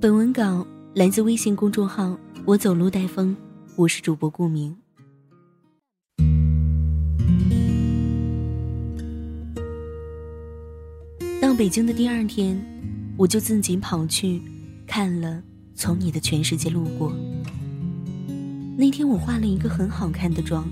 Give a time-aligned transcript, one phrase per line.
[0.00, 2.16] 本文稿来自微信公众号
[2.46, 3.36] “我走路带风”，
[3.74, 4.76] 我是主播顾明。
[11.42, 12.64] 到北京的第二天，
[13.16, 14.40] 我就自己跑去
[14.86, 15.30] 看了
[15.74, 17.10] 《从你的全世界路过》。
[18.76, 20.64] 那天我化了一个很好看的妆，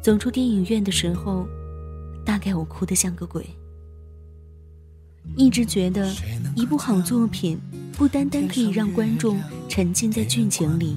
[0.00, 1.46] 走出电影院的时候，
[2.24, 3.44] 大概我哭得像个鬼。
[5.36, 6.10] 一直觉得，
[6.54, 7.60] 一部好作品。
[7.96, 10.96] 不单单可以让观众沉浸在剧情里，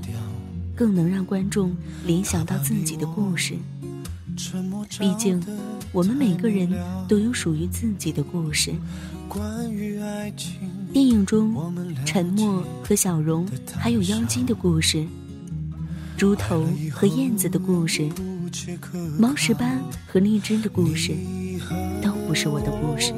[0.75, 1.73] 更能让观众
[2.05, 3.55] 联想到自己的故事。
[4.99, 5.41] 毕竟，
[5.93, 6.69] 我们每个人
[7.07, 8.73] 都有属于自己的故事。
[10.91, 11.73] 电影中，
[12.05, 15.05] 沉默和小荣还有妖精的故事，
[16.17, 18.09] 猪头和燕子的故事，
[19.17, 21.15] 毛十八和荔枝的故事，
[22.01, 23.13] 都不是我的故事。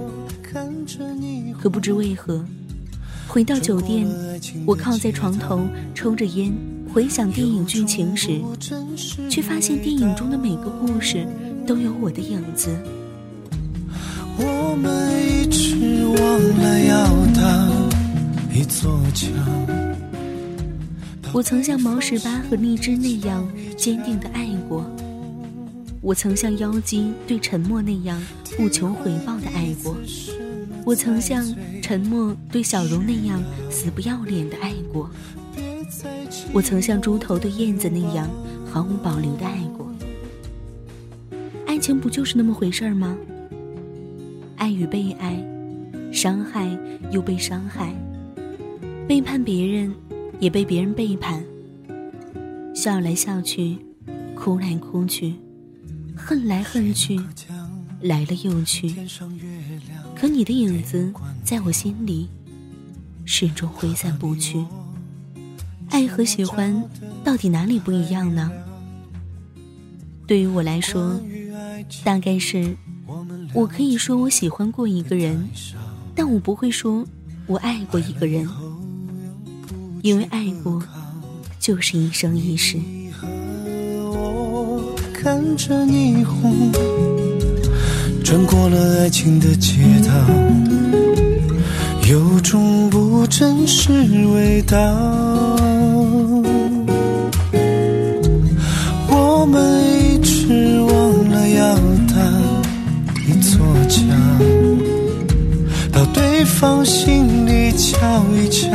[1.60, 2.46] 可不知为何。
[3.32, 4.06] 回到酒店，
[4.66, 5.66] 我靠在床头
[5.96, 6.52] 抽着烟，
[6.94, 8.42] 回想电影剧情时，
[9.30, 11.26] 却发现电影中的每个故事
[11.66, 12.76] 都有我的影子。
[14.36, 17.70] 我们一直忘了要搭
[18.54, 19.28] 一座桥。
[21.32, 24.86] 我曾像毛十八和荔枝那样坚定的爱过，
[26.02, 28.22] 我曾像妖姬对沉默那样
[28.58, 29.96] 不求回报的爱过。
[30.86, 31.46] 我曾像
[31.82, 35.10] 沉默对小荣那样死不要脸的爱过，
[36.52, 38.30] 我曾像猪头对燕子那样
[38.66, 39.88] 毫无保留的爱过。
[41.66, 43.18] 爱情不就是那么回事儿吗？
[44.58, 45.42] 爱与被爱，
[46.12, 46.68] 伤害
[47.12, 47.96] 又被伤害，
[49.08, 49.94] 背叛别人，
[50.40, 51.44] 也被别人背叛。
[52.74, 53.78] 笑来笑去，
[54.36, 55.36] 哭来哭去，
[56.16, 57.20] 恨来恨去，
[58.02, 58.94] 来了又去。
[60.16, 61.14] 可你的影子
[61.44, 62.28] 在我心里
[63.26, 64.66] 始终挥散不去。
[65.90, 66.90] 爱和喜欢
[67.24, 68.52] 到底哪里不一样呢？
[70.26, 71.20] 对于我来说，
[72.04, 72.78] 大概是
[73.54, 75.50] 我可以说我喜欢过一个人，
[76.16, 77.06] 但我不会说
[77.46, 78.48] 我爱过一个人，
[80.02, 80.82] 因为爱过
[81.60, 82.80] 就是一生一世。
[85.14, 87.11] 看着霓虹。
[88.32, 90.14] 穿过了爱情的街道，
[92.10, 93.92] 有种不真实
[94.34, 94.78] 味道。
[99.10, 101.76] 我们一直忘了要
[102.08, 102.16] 搭
[103.28, 103.60] 一座
[103.90, 104.00] 桥，
[105.92, 108.70] 到对方心里瞧一瞧，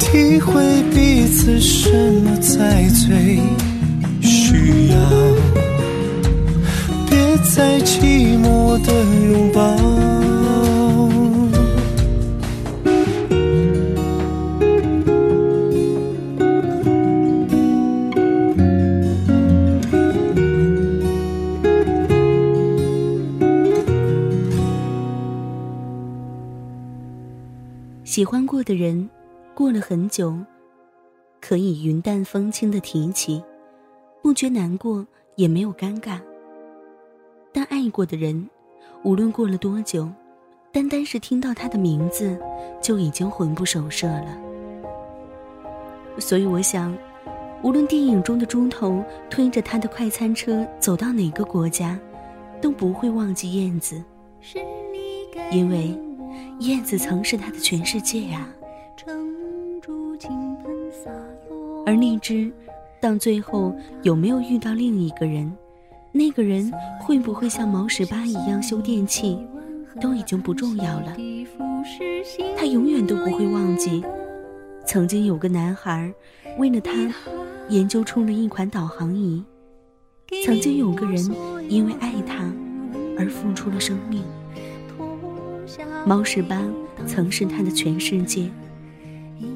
[0.00, 1.88] 体会彼此什
[2.24, 3.38] 么才最。
[7.56, 8.92] 在寂寞的
[9.30, 9.62] 拥抱。
[28.04, 29.08] 喜欢过的人，
[29.54, 30.36] 过了很久，
[31.40, 33.40] 可以云淡风轻的提起。
[34.20, 36.18] 不觉难过，也没有尴尬。
[37.56, 38.50] 但爱过的人，
[39.04, 40.10] 无论过了多久，
[40.72, 42.36] 单单是听到他的名字，
[42.82, 44.36] 就已经魂不守舍了。
[46.18, 46.92] 所以我想，
[47.62, 49.00] 无论电影中的猪头
[49.30, 51.96] 推着他的快餐车走到哪个国家，
[52.60, 54.02] 都不会忘记燕子，
[55.52, 55.96] 因为
[56.58, 58.48] 燕子曾是他的全世界呀。
[61.86, 62.52] 而荔枝。
[63.00, 63.70] 到最后
[64.02, 65.54] 有没有遇到另一个人？
[66.16, 69.36] 那个人会不会像毛十八一样修电器？
[70.00, 71.16] 都已经不重要了。
[72.56, 74.00] 他永远都不会忘记，
[74.86, 76.14] 曾经有个男孩
[76.56, 76.92] 为了他
[77.68, 79.44] 研究出了一款导航仪。
[80.44, 81.20] 曾经有个人
[81.68, 82.44] 因为爱他
[83.18, 84.22] 而付出了生命。
[86.06, 86.62] 毛十八
[87.08, 88.48] 曾是他的全世界，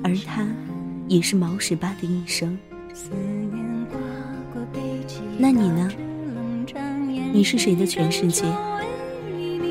[0.02, 0.44] 而他
[1.06, 2.58] 也是毛十八的一生。
[5.38, 5.88] 那你呢？
[7.38, 8.42] 你是谁的全世界？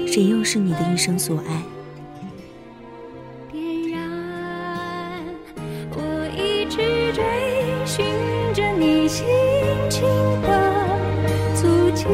[0.08, 1.62] 谁又是你的一生所爱？
[3.52, 5.22] 点燃
[5.92, 6.00] 我
[6.34, 6.78] 一直
[7.12, 7.26] 追
[7.86, 8.06] 寻
[8.54, 9.28] 着你心
[9.90, 10.08] 情
[10.44, 10.88] 的
[11.54, 12.06] 足迹，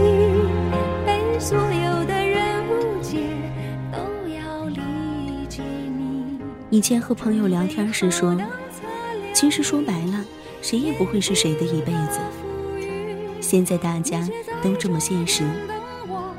[1.05, 3.19] 被所有的人误解，
[3.91, 3.99] 都
[4.33, 6.39] 要理解你。
[6.71, 8.35] 以前和朋友聊天时说，
[9.35, 10.25] 其实说白了，
[10.63, 12.19] 谁也不会是谁的一辈子。
[13.43, 14.25] 现在大家
[14.63, 15.43] 都这么现实，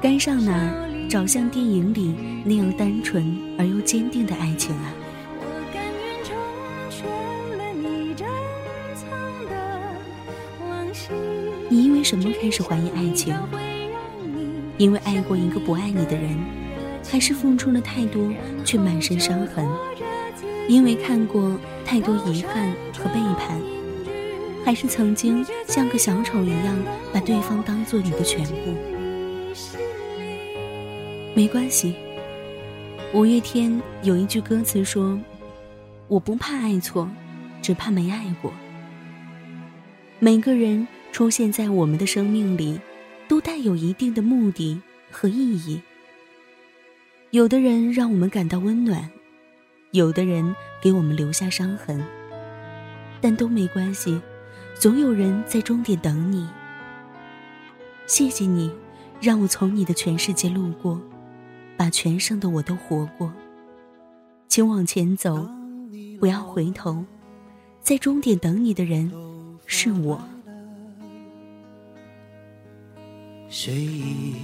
[0.01, 2.15] 该上哪儿找像电影里
[2.45, 4.95] 那样单纯而又坚定的爱情啊？
[11.69, 13.37] 你因为什么开始怀疑爱情？
[14.79, 16.39] 因为爱过一个不爱你的人，
[17.07, 18.33] 还是付出了太多
[18.65, 19.65] 却满身伤痕？
[20.69, 21.53] 因为看过
[21.85, 23.61] 太多遗憾和背叛，
[24.65, 26.77] 还是曾经像个小丑一样
[27.13, 28.75] 把对方当做你的全部？
[31.35, 31.95] 没关系。
[33.13, 35.19] 五月天有一句歌词说
[36.09, 37.09] ：“我不怕爱错，
[37.61, 38.53] 只怕没爱过。”
[40.19, 42.81] 每个人出现在我们的生命里，
[43.29, 44.81] 都带有一定的目的
[45.11, 45.81] 和意义。
[47.31, 49.11] 有的人让我们感到温暖。
[49.91, 52.03] 有的人给我们留下伤痕，
[53.21, 54.21] 但都没关系，
[54.75, 56.47] 总有人在终点等你。
[58.07, 58.71] 谢谢你，
[59.21, 61.01] 让我从你的全世界路过，
[61.77, 63.33] 把全盛的我都活过。
[64.47, 65.49] 请往前走，
[66.21, 67.03] 不要回头，
[67.81, 69.11] 在终点等你的人
[69.67, 70.21] 是我。
[73.49, 74.35] 睡意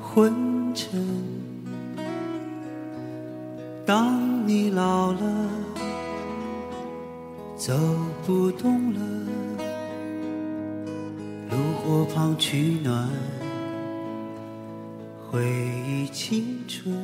[0.00, 1.04] 昏沉。
[3.84, 5.50] 当你老了，
[7.58, 7.74] 走
[8.24, 9.00] 不动了，
[11.50, 13.10] 炉火旁取暖，
[15.28, 15.44] 回
[15.84, 16.96] 忆青春。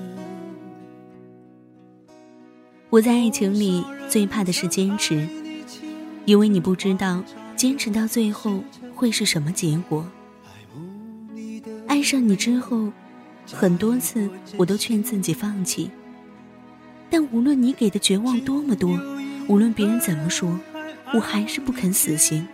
[2.89, 5.27] 我在爱情里最怕的是坚持，
[6.25, 7.21] 因为你不知道
[7.56, 8.62] 坚持到最后
[8.95, 10.06] 会是什么结果。
[11.89, 12.93] 爱上你之后，
[13.53, 15.91] 很多次我都劝自己放弃。
[17.11, 18.97] 但无论你给的绝望多么多，
[19.49, 20.58] 无论别人怎么说，
[21.12, 22.46] 我还是不肯死心。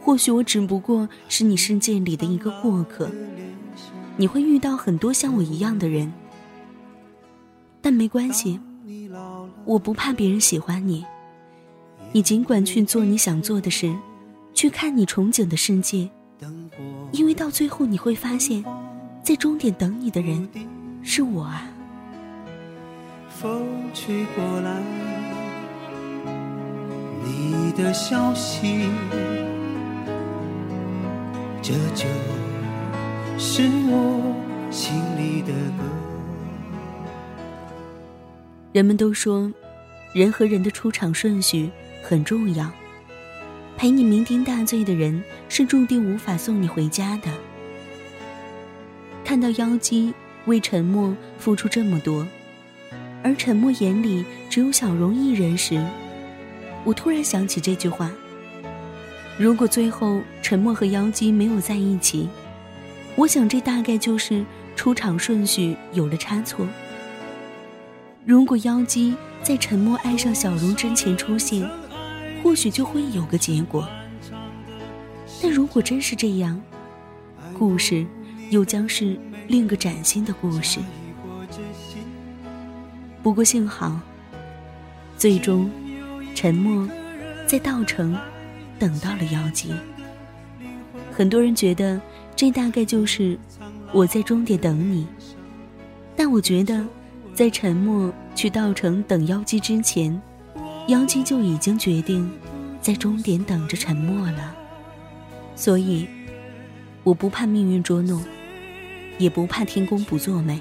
[0.00, 3.10] 或许我只不过是你世界里的一个过客，
[4.16, 6.12] 你会遇到很多像我一样的人，
[7.80, 8.60] 但没关系，
[9.64, 11.04] 我不怕别人喜欢你。
[12.12, 13.94] 你尽管去做你想做的事，
[14.54, 16.08] 去看你憧憬的世界，
[17.12, 18.64] 因为到最后你会发现，
[19.22, 20.48] 在终点等你的人
[21.02, 21.68] 是我啊。
[23.38, 24.80] 风吹过来，
[27.22, 28.88] 你的消息，
[31.60, 32.06] 这就
[33.36, 34.34] 是我
[34.70, 35.84] 心里的歌。
[38.72, 39.52] 人们都说，
[40.14, 41.70] 人和人的出场顺序
[42.02, 42.70] 很重要。
[43.76, 47.30] 陪你酩酊大醉的人，是注定无法送你回家的。
[49.22, 50.14] 看到妖姬
[50.46, 52.26] 为沉默付出这么多。
[53.26, 55.84] 而沉默眼里只有小荣一人时，
[56.84, 58.08] 我突然想起这句话：
[59.36, 62.28] 如果最后沉默和妖姬没有在一起，
[63.16, 64.44] 我想这大概就是
[64.76, 66.64] 出场顺序有了差错。
[68.24, 71.68] 如果妖姬在沉默爱上小荣之前出现，
[72.44, 73.88] 或许就会有个结果。
[75.42, 76.62] 但如果真是这样，
[77.58, 78.06] 故事
[78.50, 80.78] 又将是另个崭新的故事。
[83.26, 83.98] 不过幸好，
[85.18, 85.68] 最终，
[86.32, 86.88] 沉默
[87.44, 88.16] 在稻城
[88.78, 89.74] 等到了妖姬。
[91.10, 92.00] 很多人觉得
[92.36, 93.36] 这大概就是
[93.92, 95.04] 我在终点等你，
[96.14, 96.86] 但我觉得，
[97.34, 100.22] 在沉默去稻城等妖姬之前，
[100.86, 102.30] 妖姬就已经决定
[102.80, 104.54] 在终点等着沉默了。
[105.56, 106.06] 所以，
[107.02, 108.24] 我不怕命运捉弄，
[109.18, 110.60] 也不怕天公不作美。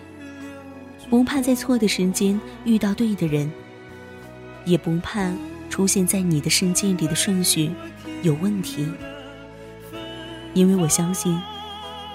[1.10, 3.50] 不怕在错的时间遇到对的人，
[4.66, 5.32] 也不怕
[5.70, 7.72] 出现在你的世界里的顺序
[8.24, 8.88] 有问题，
[10.54, 11.40] 因为我相信，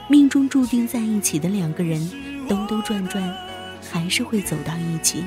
[0.09, 2.11] 命中注定在一起的两个人，
[2.49, 3.23] 兜兜转转，
[3.90, 5.25] 还是会走到一起。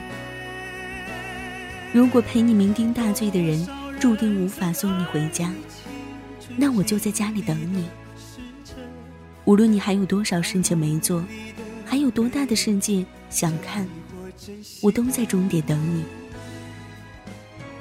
[1.93, 3.67] 如果陪你酩酊大醉的人
[3.99, 5.53] 注定无法送你回家，
[6.57, 7.85] 那我就在家里等你。
[9.45, 11.23] 无论你还有多少事情没做。
[11.85, 13.87] 还有多大的世界想看，
[14.79, 16.05] 我都在终点等你，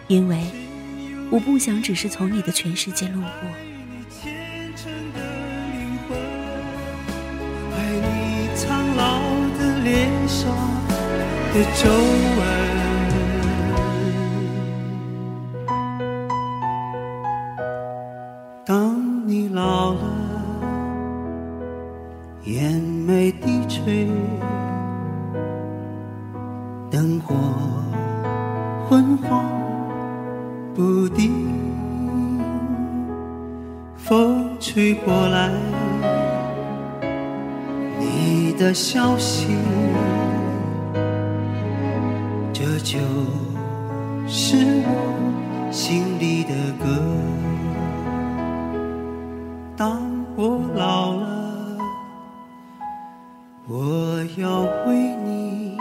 [0.09, 0.47] 因为
[1.31, 3.29] 我不想只是从你的全世界路过。
[8.95, 9.21] 老
[9.59, 10.55] 的脸上
[11.53, 12.62] 的皱纹。
[34.05, 35.49] 风吹过来，
[38.01, 39.47] 你的消息，
[42.53, 42.99] 这就
[44.27, 46.51] 是我心里的
[46.83, 46.87] 歌。
[49.77, 50.03] 当
[50.37, 51.79] 我老了，
[53.69, 55.79] 我要为你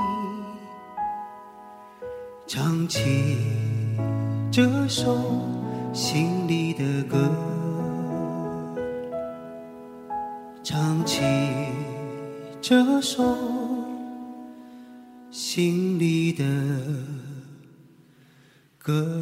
[2.45, 3.37] 唱起
[4.51, 5.17] 这首
[5.91, 7.17] 心里的歌，
[10.71, 11.21] 唱起
[12.61, 13.37] 这首
[15.29, 16.45] 心里的
[18.77, 19.21] 歌。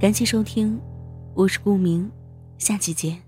[0.00, 0.80] 感谢收听，
[1.36, 2.10] 我是顾明，
[2.58, 3.22] 下期见。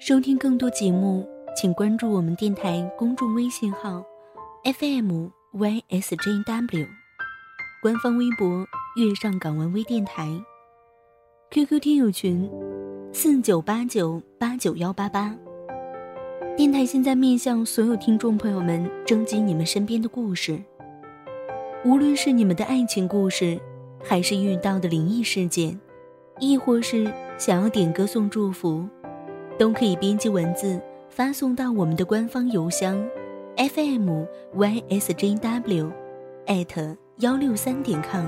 [0.00, 1.24] 收听更多节目，
[1.60, 4.00] 请关注我们电台公众微信号
[4.62, 6.86] FM YSJW，
[7.82, 10.28] 官方微博月上港湾微电台
[11.50, 12.48] ，QQ 听友群
[13.12, 15.34] 四九八九八九幺八八。
[16.56, 20.62] 电台现在面向所有听众朋友们征集你们身边的故事，
[21.84, 23.58] 无论是你们的爱情故事。
[24.04, 25.76] 还是遇到的灵异事件，
[26.38, 28.86] 亦或是想要点歌送祝福，
[29.58, 30.80] 都可以编辑文字
[31.18, 33.04] 发送到我们的官方邮箱
[33.56, 35.90] ，fm ysjw，
[36.46, 38.24] 艾特幺六三点 com。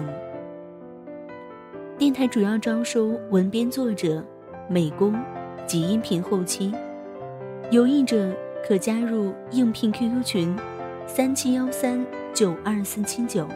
[1.96, 4.26] 电台主要招收文编作者、
[4.68, 5.14] 美工
[5.68, 6.74] 及音频后期，
[7.70, 8.34] 有意者
[8.66, 10.56] 可加入应聘 QQ 群：
[11.06, 12.04] 三七幺三
[12.34, 13.46] 九二四七九。